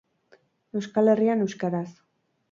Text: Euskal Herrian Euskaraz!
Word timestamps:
Euskal 0.79 1.11
Herrian 1.13 1.43
Euskaraz! 1.45 1.93